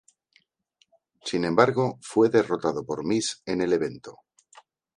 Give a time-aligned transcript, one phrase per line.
[1.23, 4.21] Sin embargo, fue derrotado por The Miz en el evento.